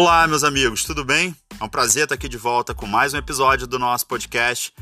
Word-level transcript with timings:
Olá, 0.00 0.28
meus 0.28 0.44
amigos, 0.44 0.84
tudo 0.84 1.04
bem? 1.04 1.34
É 1.60 1.64
um 1.64 1.68
prazer 1.68 2.04
estar 2.04 2.14
aqui 2.14 2.28
de 2.28 2.38
volta 2.38 2.72
com 2.72 2.86
mais 2.86 3.14
um 3.14 3.16
episódio 3.16 3.66
do 3.66 3.80
nosso 3.80 4.06
podcast. 4.06 4.72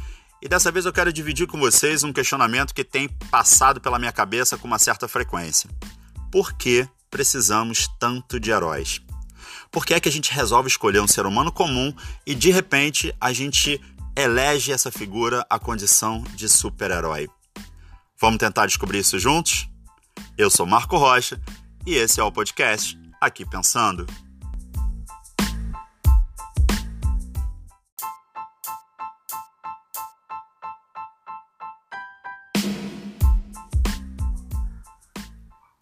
E 0.43 0.47
dessa 0.47 0.71
vez 0.71 0.85
eu 0.85 0.93
quero 0.93 1.11
dividir 1.11 1.47
com 1.47 1.59
vocês 1.59 2.05
um 2.05 2.13
questionamento 2.13 2.75
que 2.75 2.85
tem 2.85 3.09
passado 3.31 3.81
pela 3.81 3.99
minha 3.99 4.13
cabeça 4.13 4.59
com 4.59 4.67
uma 4.67 4.79
certa 4.79 5.09
frequência. 5.09 5.71
Por 6.31 6.53
que 6.53 6.87
precisamos 7.11 7.89
tanto 7.99 8.39
de 8.39 8.51
heróis? 8.51 9.01
Por 9.71 9.87
que 9.87 9.95
é 9.95 10.01
que 10.01 10.09
a 10.11 10.13
gente 10.13 10.31
resolve 10.31 10.69
escolher 10.69 11.01
um 11.01 11.09
ser 11.09 11.25
humano 11.25 11.51
comum 11.51 11.95
e 12.27 12.35
de 12.35 12.51
repente 12.51 13.11
a 13.19 13.33
gente 13.33 13.81
elege 14.15 14.71
essa 14.71 14.93
figura 14.93 15.47
à 15.49 15.59
condição 15.59 16.23
de 16.35 16.47
super-herói? 16.47 17.27
Vamos 18.21 18.37
tentar 18.37 18.67
descobrir 18.67 18.99
isso 18.99 19.19
juntos? 19.19 19.67
Eu 20.37 20.51
sou 20.51 20.67
Marco 20.67 20.99
Rocha 20.99 21.41
e 21.87 21.95
esse 21.95 22.21
é 22.21 22.23
o 22.23 22.31
podcast 22.31 22.99
Aqui 23.19 23.47
Pensando. 23.47 24.07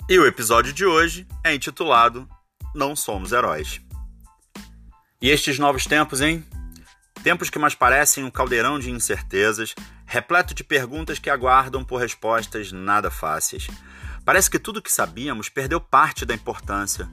E 0.07 0.19
o 0.19 0.27
episódio 0.27 0.71
de 0.71 0.85
hoje 0.85 1.27
é 1.43 1.55
intitulado 1.55 2.29
Não 2.75 2.95
Somos 2.95 3.33
Heróis. 3.33 3.81
E 5.19 5.31
estes 5.31 5.59
novos 5.59 5.87
tempos, 5.87 6.21
hein? 6.21 6.45
Tempos 7.23 7.49
que 7.49 7.59
mais 7.59 7.75
parecem 7.75 8.23
um 8.23 8.31
caldeirão 8.31 8.79
de 8.79 8.91
incertezas, 8.91 9.75
repleto 10.05 10.53
de 10.53 10.63
perguntas 10.63 11.19
que 11.19 11.31
aguardam 11.31 11.83
por 11.83 12.03
respostas 12.03 12.71
nada 12.71 13.11
fáceis. 13.11 13.67
Parece 14.27 14.51
que 14.51 14.59
tudo 14.59 14.83
que 14.83 14.93
sabíamos 14.93 15.49
perdeu 15.49 15.81
parte 15.81 16.27
da 16.27 16.35
importância. 16.35 17.09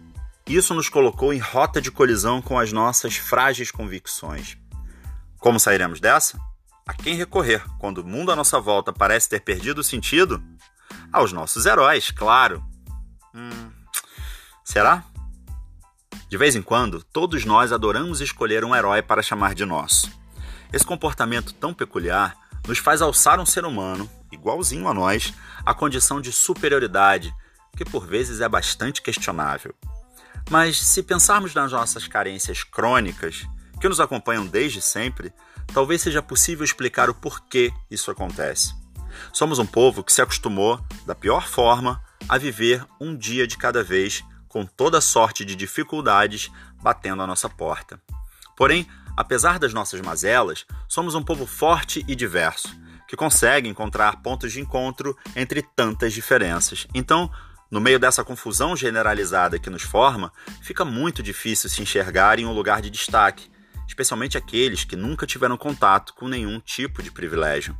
Isso 0.45 0.73
nos 0.73 0.89
colocou 0.89 1.33
em 1.33 1.39
rota 1.39 1.81
de 1.81 1.91
colisão 1.91 2.41
com 2.41 2.59
as 2.59 2.73
nossas 2.73 3.15
frágeis 3.15 3.71
convicções. 3.71 4.57
Como 5.39 5.61
sairemos 5.61 6.01
dessa? 6.01 6.37
A 6.85 6.93
quem 6.93 7.15
recorrer 7.15 7.63
quando 7.79 7.99
o 7.99 8.05
mundo 8.05 8.33
à 8.33 8.35
nossa 8.35 8.59
volta 8.59 8.91
parece 8.91 9.29
ter 9.29 9.39
perdido 9.39 9.79
o 9.79 9.83
sentido? 9.83 10.43
Aos 11.09 11.31
nossos 11.31 11.65
heróis, 11.65 12.11
claro 12.11 12.69
Hum, 13.33 13.71
será? 14.63 15.03
De 16.29 16.37
vez 16.37 16.55
em 16.55 16.61
quando, 16.61 17.03
todos 17.03 17.45
nós 17.45 17.71
adoramos 17.71 18.21
escolher 18.21 18.63
um 18.63 18.75
herói 18.75 19.01
para 19.01 19.21
chamar 19.21 19.53
de 19.53 19.65
nosso. 19.65 20.11
Esse 20.71 20.85
comportamento 20.85 21.53
tão 21.53 21.73
peculiar 21.73 22.37
nos 22.67 22.77
faz 22.77 23.01
alçar 23.01 23.39
um 23.39 23.45
ser 23.45 23.65
humano, 23.65 24.09
igualzinho 24.31 24.87
a 24.87 24.93
nós, 24.93 25.33
à 25.65 25.73
condição 25.73 26.21
de 26.21 26.31
superioridade, 26.31 27.33
que 27.75 27.83
por 27.83 28.05
vezes 28.05 28.39
é 28.41 28.47
bastante 28.47 29.01
questionável. 29.01 29.75
Mas 30.49 30.79
se 30.79 31.03
pensarmos 31.03 31.53
nas 31.53 31.71
nossas 31.71 32.07
carências 32.07 32.63
crônicas, 32.63 33.45
que 33.79 33.89
nos 33.89 33.99
acompanham 33.99 34.45
desde 34.45 34.81
sempre, 34.81 35.33
talvez 35.73 36.01
seja 36.01 36.21
possível 36.21 36.63
explicar 36.63 37.09
o 37.09 37.15
porquê 37.15 37.73
isso 37.89 38.11
acontece. 38.11 38.73
Somos 39.33 39.59
um 39.59 39.65
povo 39.65 40.03
que 40.03 40.13
se 40.13 40.21
acostumou, 40.21 40.79
da 41.05 41.15
pior 41.15 41.47
forma, 41.47 42.01
a 42.27 42.37
viver 42.37 42.85
um 42.99 43.15
dia 43.15 43.47
de 43.47 43.57
cada 43.57 43.83
vez, 43.83 44.23
com 44.47 44.65
toda 44.65 45.01
sorte 45.01 45.45
de 45.45 45.55
dificuldades 45.55 46.51
batendo 46.81 47.21
à 47.21 47.27
nossa 47.27 47.49
porta. 47.49 48.01
Porém, 48.55 48.87
apesar 49.15 49.57
das 49.59 49.73
nossas 49.73 50.01
mazelas, 50.01 50.65
somos 50.87 51.15
um 51.15 51.23
povo 51.23 51.45
forte 51.45 52.03
e 52.07 52.15
diverso, 52.15 52.69
que 53.07 53.15
consegue 53.15 53.67
encontrar 53.67 54.21
pontos 54.21 54.51
de 54.51 54.59
encontro 54.59 55.17
entre 55.35 55.61
tantas 55.61 56.13
diferenças. 56.13 56.87
Então, 56.93 57.31
no 57.69 57.79
meio 57.79 57.97
dessa 57.97 58.23
confusão 58.23 58.75
generalizada 58.75 59.57
que 59.57 59.69
nos 59.69 59.81
forma, 59.81 60.31
fica 60.61 60.83
muito 60.83 61.23
difícil 61.23 61.69
se 61.69 61.81
enxergar 61.81 62.37
em 62.37 62.45
um 62.45 62.53
lugar 62.53 62.81
de 62.81 62.89
destaque, 62.89 63.49
especialmente 63.87 64.37
aqueles 64.37 64.83
que 64.83 64.95
nunca 64.95 65.25
tiveram 65.25 65.55
contato 65.57 66.13
com 66.13 66.27
nenhum 66.27 66.59
tipo 66.59 67.01
de 67.01 67.11
privilégio. 67.11 67.77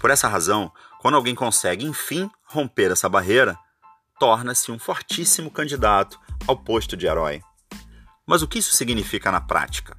Por 0.00 0.10
essa 0.10 0.28
razão, 0.28 0.72
quando 1.00 1.14
alguém 1.14 1.34
consegue 1.34 1.84
enfim 1.84 2.30
romper 2.44 2.90
essa 2.90 3.08
barreira, 3.08 3.56
torna-se 4.20 4.70
um 4.70 4.78
fortíssimo 4.78 5.50
candidato 5.50 6.20
ao 6.46 6.54
posto 6.54 6.94
de 6.94 7.06
herói. 7.06 7.40
Mas 8.26 8.42
o 8.42 8.46
que 8.46 8.58
isso 8.58 8.76
significa 8.76 9.32
na 9.32 9.40
prática? 9.40 9.96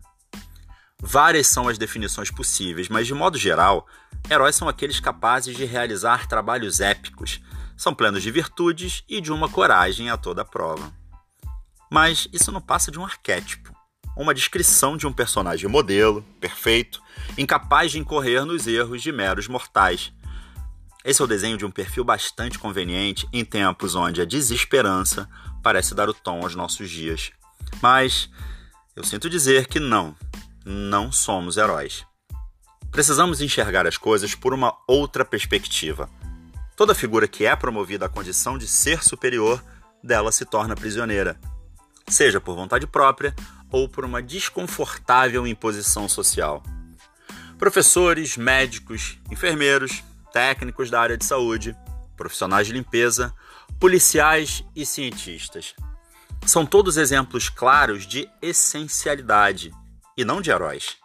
Várias 0.99 1.47
são 1.47 1.67
as 1.67 1.79
definições 1.79 2.29
possíveis, 2.29 2.87
mas 2.87 3.07
de 3.07 3.15
modo 3.15 3.35
geral, 3.35 3.87
heróis 4.29 4.55
são 4.55 4.69
aqueles 4.69 4.99
capazes 4.99 5.57
de 5.57 5.65
realizar 5.65 6.27
trabalhos 6.27 6.79
épicos, 6.79 7.41
são 7.75 7.95
plenos 7.95 8.21
de 8.21 8.29
virtudes 8.29 9.03
e 9.09 9.19
de 9.19 9.31
uma 9.31 9.49
coragem 9.49 10.11
a 10.11 10.17
toda 10.17 10.45
prova. 10.45 10.93
Mas 11.91 12.27
isso 12.31 12.51
não 12.51 12.61
passa 12.61 12.91
de 12.91 12.99
um 12.99 13.03
arquétipo, 13.03 13.75
uma 14.15 14.35
descrição 14.35 14.95
de 14.95 15.07
um 15.07 15.11
personagem 15.11 15.67
modelo, 15.67 16.21
perfeito, 16.39 17.01
incapaz 17.35 17.91
de 17.91 17.97
incorrer 17.97 18.45
nos 18.45 18.67
erros 18.67 19.01
de 19.01 19.11
meros 19.11 19.47
mortais, 19.47 20.13
esse 21.03 21.21
é 21.21 21.25
o 21.25 21.27
desenho 21.27 21.57
de 21.57 21.65
um 21.65 21.71
perfil 21.71 22.03
bastante 22.03 22.59
conveniente 22.59 23.27
em 23.33 23.43
tempos 23.43 23.95
onde 23.95 24.21
a 24.21 24.25
desesperança 24.25 25.27
parece 25.63 25.95
dar 25.95 26.07
o 26.07 26.13
tom 26.13 26.41
aos 26.43 26.55
nossos 26.55 26.89
dias. 26.89 27.31
Mas 27.81 28.29
eu 28.95 29.03
sinto 29.03 29.29
dizer 29.29 29.67
que 29.67 29.79
não, 29.79 30.15
não 30.63 31.11
somos 31.11 31.57
heróis. 31.57 32.05
Precisamos 32.91 33.41
enxergar 33.41 33.87
as 33.87 33.97
coisas 33.97 34.35
por 34.35 34.53
uma 34.53 34.75
outra 34.87 35.25
perspectiva. 35.25 36.09
Toda 36.75 36.93
figura 36.93 37.27
que 37.27 37.45
é 37.45 37.55
promovida 37.55 38.05
à 38.05 38.09
condição 38.09 38.57
de 38.57 38.67
ser 38.67 39.03
superior 39.03 39.63
dela 40.03 40.31
se 40.31 40.45
torna 40.45 40.75
prisioneira, 40.75 41.39
seja 42.07 42.41
por 42.41 42.55
vontade 42.55 42.85
própria 42.85 43.35
ou 43.71 43.87
por 43.87 44.03
uma 44.03 44.21
desconfortável 44.21 45.47
imposição 45.47 46.09
social. 46.09 46.61
Professores, 47.57 48.35
médicos, 48.35 49.17
enfermeiros, 49.31 50.03
técnicos 50.31 50.89
da 50.89 51.01
área 51.01 51.17
de 51.17 51.25
saúde, 51.25 51.75
profissionais 52.15 52.67
de 52.67 52.73
limpeza, 52.73 53.33
policiais 53.79 54.63
e 54.75 54.85
cientistas. 54.85 55.73
São 56.45 56.65
todos 56.65 56.97
exemplos 56.97 57.49
claros 57.49 58.05
de 58.05 58.29
essencialidade 58.41 59.71
e 60.17 60.25
não 60.25 60.41
de 60.41 60.51
heróis. 60.51 60.97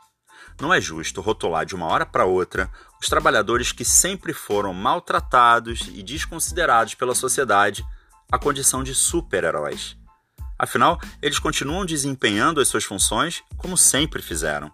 Não 0.60 0.72
é 0.72 0.80
justo 0.80 1.20
rotular 1.20 1.66
de 1.66 1.74
uma 1.74 1.86
hora 1.86 2.06
para 2.06 2.24
outra 2.24 2.70
os 3.00 3.08
trabalhadores 3.08 3.72
que 3.72 3.84
sempre 3.84 4.32
foram 4.32 4.72
maltratados 4.72 5.82
e 5.92 6.02
desconsiderados 6.02 6.94
pela 6.94 7.14
sociedade 7.14 7.84
à 8.32 8.38
condição 8.38 8.82
de 8.82 8.94
super-heróis. 8.94 9.96
Afinal, 10.58 10.98
eles 11.20 11.38
continuam 11.38 11.84
desempenhando 11.84 12.60
as 12.60 12.68
suas 12.68 12.84
funções 12.84 13.42
como 13.58 13.76
sempre 13.76 14.22
fizeram. 14.22 14.72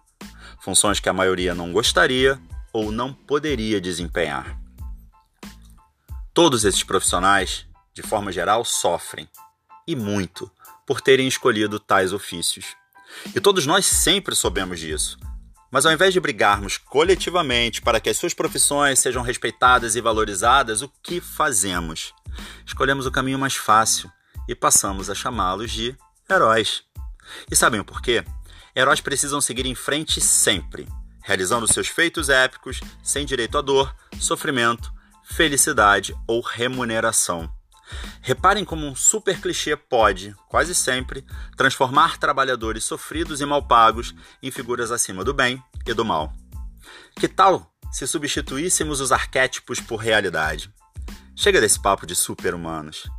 Funções 0.61 0.99
que 1.01 1.09
a 1.09 1.13
maioria 1.13 1.53
não 1.53 1.73
gostaria 1.73 2.39
ou 2.73 2.91
não 2.91 3.13
poderia 3.13 3.79
desempenhar. 3.79 4.59
Todos 6.33 6.65
esses 6.65 6.83
profissionais, 6.83 7.67
de 7.93 8.01
forma 8.01 8.31
geral, 8.31 8.65
sofrem, 8.65 9.29
e 9.87 9.95
muito, 9.95 10.51
por 10.85 10.99
terem 10.99 11.27
escolhido 11.27 11.79
tais 11.79 12.11
ofícios. 12.11 12.75
E 13.35 13.39
todos 13.39 13.67
nós 13.67 13.85
sempre 13.85 14.35
soubemos 14.35 14.79
disso. 14.79 15.17
Mas 15.69 15.85
ao 15.85 15.91
invés 15.91 16.13
de 16.13 16.19
brigarmos 16.19 16.77
coletivamente 16.77 17.81
para 17.81 17.99
que 17.99 18.09
as 18.09 18.17
suas 18.17 18.33
profissões 18.33 18.99
sejam 18.99 19.23
respeitadas 19.23 19.95
e 19.95 20.01
valorizadas, 20.01 20.81
o 20.81 20.89
que 21.01 21.21
fazemos? 21.21 22.13
Escolhemos 22.65 23.05
o 23.05 23.11
caminho 23.11 23.39
mais 23.39 23.55
fácil 23.55 24.11
e 24.47 24.55
passamos 24.55 25.09
a 25.09 25.15
chamá-los 25.15 25.71
de 25.71 25.95
heróis. 26.29 26.83
E 27.49 27.55
sabem 27.55 27.79
o 27.79 27.85
porquê? 27.85 28.23
Heróis 28.75 29.01
precisam 29.01 29.39
seguir 29.39 29.65
em 29.65 29.75
frente 29.75 30.19
sempre, 30.19 30.87
realizando 31.23 31.71
seus 31.71 31.87
feitos 31.87 32.29
épicos 32.29 32.81
sem 33.01 33.25
direito 33.25 33.57
a 33.57 33.61
dor, 33.61 33.93
sofrimento, 34.19 34.93
felicidade 35.23 36.15
ou 36.27 36.41
remuneração. 36.41 37.51
Reparem 38.21 38.63
como 38.63 38.85
um 38.85 38.95
super 38.95 39.39
clichê 39.39 39.75
pode, 39.75 40.35
quase 40.47 40.73
sempre, 40.73 41.25
transformar 41.57 42.17
trabalhadores 42.17 42.83
sofridos 42.83 43.41
e 43.41 43.45
mal 43.45 43.63
pagos 43.63 44.13
em 44.41 44.51
figuras 44.51 44.91
acima 44.91 45.23
do 45.23 45.33
bem 45.33 45.61
e 45.85 45.93
do 45.93 46.05
mal. 46.05 46.33
Que 47.15 47.27
tal 47.27 47.71
se 47.91 48.07
substituíssemos 48.07 48.99
os 48.99 49.11
arquétipos 49.11 49.79
por 49.79 49.97
realidade? 49.97 50.73
Chega 51.35 51.61
desse 51.61 51.81
papo 51.81 52.05
de 52.05 52.15
super-humanos. 52.15 53.09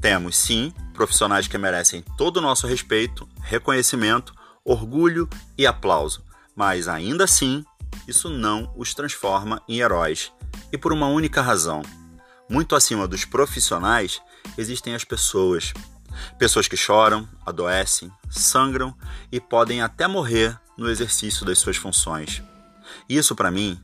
Temos, 0.00 0.36
sim, 0.36 0.72
profissionais 0.92 1.46
que 1.46 1.58
merecem 1.58 2.02
todo 2.16 2.38
o 2.38 2.40
nosso 2.40 2.66
respeito, 2.66 3.28
reconhecimento, 3.40 4.34
orgulho 4.64 5.28
e 5.56 5.66
aplauso, 5.66 6.24
mas 6.56 6.88
ainda 6.88 7.24
assim, 7.24 7.64
isso 8.06 8.28
não 8.28 8.72
os 8.76 8.94
transforma 8.94 9.62
em 9.68 9.80
heróis. 9.80 10.32
E 10.72 10.78
por 10.78 10.92
uma 10.92 11.08
única 11.08 11.42
razão: 11.42 11.82
muito 12.48 12.74
acima 12.76 13.08
dos 13.08 13.24
profissionais 13.24 14.20
existem 14.56 14.94
as 14.94 15.04
pessoas. 15.04 15.72
Pessoas 16.38 16.68
que 16.68 16.76
choram, 16.76 17.28
adoecem, 17.44 18.10
sangram 18.30 18.94
e 19.32 19.40
podem 19.40 19.82
até 19.82 20.06
morrer 20.06 20.58
no 20.78 20.88
exercício 20.88 21.44
das 21.44 21.58
suas 21.58 21.76
funções. 21.76 22.42
Isso, 23.08 23.34
para 23.34 23.50
mim, 23.50 23.80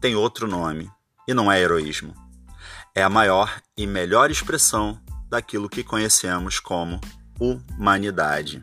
tem 0.00 0.14
outro 0.14 0.46
nome, 0.46 0.90
e 1.28 1.34
não 1.34 1.50
é 1.50 1.60
heroísmo. 1.60 2.14
É 2.94 3.02
a 3.02 3.10
maior 3.10 3.60
e 3.76 3.86
melhor 3.86 4.30
expressão 4.30 4.98
daquilo 5.28 5.68
que 5.68 5.84
conhecemos 5.84 6.60
como 6.60 7.00
humanidade. 7.38 8.62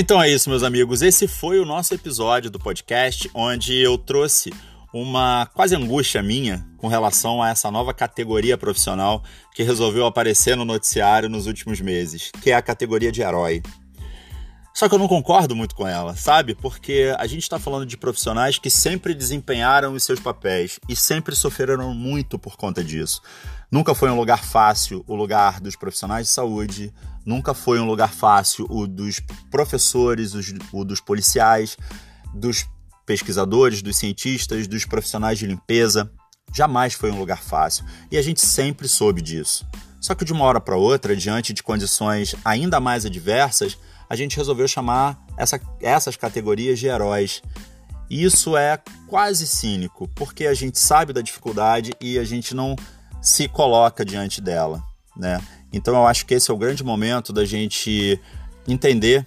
Então 0.00 0.22
é 0.22 0.30
isso, 0.30 0.48
meus 0.48 0.62
amigos. 0.62 1.02
Esse 1.02 1.26
foi 1.26 1.58
o 1.58 1.64
nosso 1.64 1.92
episódio 1.92 2.48
do 2.48 2.58
podcast 2.60 3.28
onde 3.34 3.74
eu 3.74 3.98
trouxe 3.98 4.52
uma 4.94 5.46
quase 5.46 5.74
angústia 5.74 6.22
minha 6.22 6.64
com 6.76 6.86
relação 6.86 7.42
a 7.42 7.48
essa 7.48 7.68
nova 7.68 7.92
categoria 7.92 8.56
profissional 8.56 9.24
que 9.52 9.64
resolveu 9.64 10.06
aparecer 10.06 10.56
no 10.56 10.64
noticiário 10.64 11.28
nos 11.28 11.48
últimos 11.48 11.80
meses, 11.80 12.30
que 12.40 12.52
é 12.52 12.54
a 12.54 12.62
categoria 12.62 13.10
de 13.10 13.22
herói. 13.22 13.60
Só 14.72 14.88
que 14.88 14.94
eu 14.94 15.00
não 15.00 15.08
concordo 15.08 15.56
muito 15.56 15.74
com 15.74 15.84
ela, 15.84 16.14
sabe? 16.14 16.54
Porque 16.54 17.12
a 17.18 17.26
gente 17.26 17.42
está 17.42 17.58
falando 17.58 17.84
de 17.84 17.96
profissionais 17.96 18.56
que 18.56 18.70
sempre 18.70 19.12
desempenharam 19.12 19.94
os 19.94 20.04
seus 20.04 20.20
papéis 20.20 20.78
e 20.88 20.94
sempre 20.94 21.34
sofreram 21.34 21.92
muito 21.92 22.38
por 22.38 22.56
conta 22.56 22.84
disso. 22.84 23.20
Nunca 23.68 23.96
foi 23.96 24.08
um 24.08 24.16
lugar 24.16 24.44
fácil 24.44 25.04
o 25.08 25.16
lugar 25.16 25.60
dos 25.60 25.74
profissionais 25.74 26.28
de 26.28 26.32
saúde, 26.32 26.94
nunca 27.28 27.52
foi 27.52 27.78
um 27.78 27.84
lugar 27.84 28.10
fácil 28.10 28.66
o 28.70 28.86
dos 28.86 29.20
professores, 29.50 30.32
o 30.72 30.82
dos 30.82 30.98
policiais, 30.98 31.76
dos 32.34 32.66
pesquisadores, 33.04 33.82
dos 33.82 33.98
cientistas, 33.98 34.66
dos 34.66 34.86
profissionais 34.86 35.38
de 35.38 35.46
limpeza. 35.46 36.10
Jamais 36.54 36.94
foi 36.94 37.10
um 37.10 37.18
lugar 37.18 37.42
fácil 37.42 37.84
e 38.10 38.16
a 38.16 38.22
gente 38.22 38.40
sempre 38.40 38.88
soube 38.88 39.20
disso. 39.20 39.66
Só 40.00 40.14
que 40.14 40.24
de 40.24 40.32
uma 40.32 40.44
hora 40.46 40.58
para 40.58 40.76
outra, 40.76 41.14
diante 41.14 41.52
de 41.52 41.62
condições 41.62 42.34
ainda 42.42 42.80
mais 42.80 43.04
adversas, 43.04 43.76
a 44.08 44.16
gente 44.16 44.38
resolveu 44.38 44.66
chamar 44.66 45.22
essa, 45.36 45.60
essas 45.82 46.16
categorias 46.16 46.78
de 46.78 46.86
heróis. 46.86 47.42
Isso 48.08 48.56
é 48.56 48.80
quase 49.06 49.46
cínico, 49.46 50.08
porque 50.14 50.46
a 50.46 50.54
gente 50.54 50.78
sabe 50.78 51.12
da 51.12 51.20
dificuldade 51.20 51.92
e 52.00 52.18
a 52.18 52.24
gente 52.24 52.54
não 52.54 52.74
se 53.20 53.48
coloca 53.48 54.02
diante 54.02 54.40
dela, 54.40 54.82
né? 55.14 55.38
Então 55.72 55.94
eu 55.94 56.06
acho 56.06 56.24
que 56.26 56.34
esse 56.34 56.50
é 56.50 56.54
o 56.54 56.58
grande 56.58 56.82
momento 56.82 57.32
da 57.32 57.44
gente 57.44 58.20
entender 58.66 59.26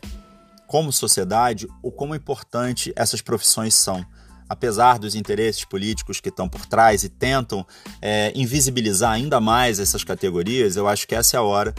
como 0.67 0.91
sociedade 0.91 1.67
o 1.83 1.91
como 1.91 2.15
importante 2.15 2.93
essas 2.95 3.21
profissões 3.21 3.73
são. 3.73 4.05
Apesar 4.47 4.99
dos 4.99 5.15
interesses 5.15 5.63
políticos 5.63 6.19
que 6.19 6.29
estão 6.29 6.47
por 6.47 6.65
trás 6.65 7.03
e 7.03 7.09
tentam 7.09 7.65
é, 8.01 8.31
invisibilizar 8.35 9.11
ainda 9.11 9.39
mais 9.39 9.79
essas 9.79 10.03
categorias, 10.03 10.75
eu 10.75 10.87
acho 10.87 11.07
que 11.07 11.15
essa 11.15 11.37
é 11.37 11.39
a 11.39 11.43
hora 11.43 11.73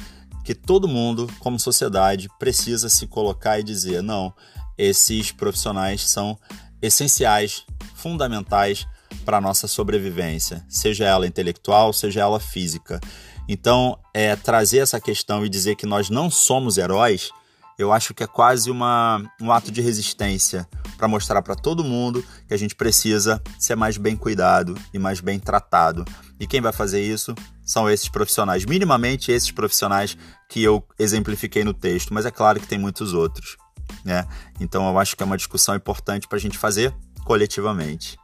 que 0.44 0.54
todo 0.54 0.88
mundo, 0.88 1.30
como 1.38 1.58
sociedade, 1.58 2.28
precisa 2.38 2.88
se 2.88 3.06
colocar 3.06 3.58
e 3.58 3.62
dizer: 3.62 4.02
não, 4.02 4.32
esses 4.76 5.30
profissionais 5.32 6.08
são 6.08 6.38
essenciais, 6.80 7.64
fundamentais 7.94 8.86
para 9.24 9.40
nossa 9.40 9.66
sobrevivência, 9.66 10.64
seja 10.68 11.04
ela 11.04 11.26
intelectual, 11.26 11.92
seja 11.92 12.20
ela 12.20 12.40
física. 12.40 13.00
Então, 13.48 13.98
é, 14.14 14.36
trazer 14.36 14.78
essa 14.78 15.00
questão 15.00 15.44
e 15.44 15.48
dizer 15.48 15.76
que 15.76 15.86
nós 15.86 16.08
não 16.08 16.30
somos 16.30 16.78
heróis, 16.78 17.30
eu 17.78 17.92
acho 17.92 18.14
que 18.14 18.22
é 18.22 18.26
quase 18.26 18.70
uma, 18.70 19.22
um 19.40 19.50
ato 19.50 19.70
de 19.70 19.80
resistência 19.80 20.68
para 20.96 21.08
mostrar 21.08 21.42
para 21.42 21.54
todo 21.54 21.82
mundo 21.82 22.24
que 22.46 22.54
a 22.54 22.56
gente 22.56 22.74
precisa 22.74 23.42
ser 23.58 23.74
mais 23.74 23.96
bem 23.96 24.16
cuidado 24.16 24.74
e 24.92 24.98
mais 24.98 25.20
bem 25.20 25.38
tratado. 25.38 26.04
E 26.38 26.46
quem 26.46 26.60
vai 26.60 26.72
fazer 26.72 27.02
isso 27.02 27.34
são 27.64 27.90
esses 27.90 28.08
profissionais, 28.08 28.64
minimamente 28.64 29.32
esses 29.32 29.50
profissionais 29.50 30.16
que 30.48 30.62
eu 30.62 30.86
exemplifiquei 30.98 31.64
no 31.64 31.74
texto, 31.74 32.12
mas 32.12 32.26
é 32.26 32.30
claro 32.30 32.60
que 32.60 32.66
tem 32.66 32.78
muitos 32.78 33.12
outros. 33.12 33.56
Né? 34.04 34.26
Então 34.60 34.88
eu 34.88 34.98
acho 34.98 35.16
que 35.16 35.22
é 35.22 35.26
uma 35.26 35.36
discussão 35.36 35.74
importante 35.74 36.28
para 36.28 36.38
a 36.38 36.40
gente 36.40 36.58
fazer 36.58 36.94
coletivamente. 37.24 38.16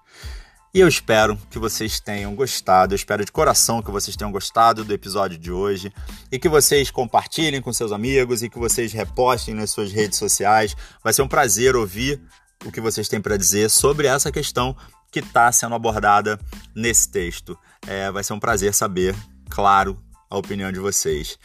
E 0.74 0.80
eu 0.80 0.86
espero 0.86 1.38
que 1.50 1.58
vocês 1.58 1.98
tenham 1.98 2.34
gostado, 2.34 2.92
eu 2.92 2.96
espero 2.96 3.24
de 3.24 3.32
coração 3.32 3.80
que 3.80 3.90
vocês 3.90 4.14
tenham 4.14 4.30
gostado 4.30 4.84
do 4.84 4.92
episódio 4.92 5.38
de 5.38 5.50
hoje 5.50 5.90
e 6.30 6.38
que 6.38 6.48
vocês 6.48 6.90
compartilhem 6.90 7.62
com 7.62 7.72
seus 7.72 7.90
amigos 7.90 8.42
e 8.42 8.50
que 8.50 8.58
vocês 8.58 8.92
repostem 8.92 9.54
nas 9.54 9.70
suas 9.70 9.90
redes 9.90 10.18
sociais. 10.18 10.76
Vai 11.02 11.14
ser 11.14 11.22
um 11.22 11.28
prazer 11.28 11.74
ouvir 11.74 12.20
o 12.66 12.70
que 12.70 12.82
vocês 12.82 13.08
têm 13.08 13.20
para 13.20 13.38
dizer 13.38 13.70
sobre 13.70 14.08
essa 14.08 14.30
questão 14.30 14.76
que 15.10 15.20
está 15.20 15.50
sendo 15.50 15.74
abordada 15.74 16.38
nesse 16.74 17.08
texto. 17.08 17.58
É, 17.86 18.10
vai 18.10 18.22
ser 18.22 18.34
um 18.34 18.40
prazer 18.40 18.74
saber, 18.74 19.16
claro, 19.48 19.98
a 20.28 20.36
opinião 20.36 20.70
de 20.70 20.78
vocês. 20.78 21.38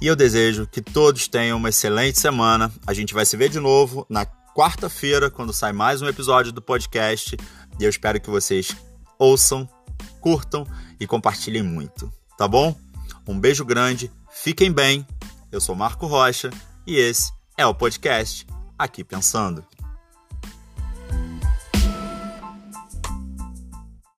E 0.00 0.08
eu 0.08 0.16
desejo 0.16 0.66
que 0.66 0.80
todos 0.80 1.28
tenham 1.28 1.56
uma 1.56 1.68
excelente 1.68 2.18
semana. 2.18 2.72
A 2.84 2.92
gente 2.92 3.14
vai 3.14 3.24
se 3.24 3.36
ver 3.36 3.48
de 3.48 3.60
novo 3.60 4.04
na 4.08 4.26
quarta-feira, 4.56 5.30
quando 5.30 5.52
sai 5.52 5.72
mais 5.72 6.02
um 6.02 6.08
episódio 6.08 6.52
do 6.52 6.60
podcast. 6.60 7.36
E 7.80 7.84
eu 7.84 7.88
espero 7.88 8.20
que 8.20 8.28
vocês 8.28 8.76
ouçam, 9.18 9.66
curtam 10.20 10.66
e 11.00 11.06
compartilhem 11.06 11.62
muito, 11.62 12.12
tá 12.36 12.46
bom? 12.46 12.76
Um 13.26 13.40
beijo 13.40 13.64
grande, 13.64 14.12
fiquem 14.30 14.70
bem. 14.70 15.06
Eu 15.50 15.62
sou 15.62 15.74
Marco 15.74 16.06
Rocha 16.06 16.50
e 16.86 16.96
esse 16.96 17.32
é 17.56 17.64
o 17.66 17.74
podcast 17.74 18.46
Aqui 18.78 19.02
Pensando. 19.02 19.64